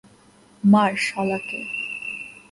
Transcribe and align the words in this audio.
মার, 0.63 0.91
শালাকে! 1.05 1.59